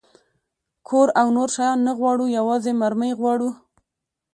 [0.87, 3.49] کور او نور شیان نه غواړو، یوازې مرمۍ غواړو.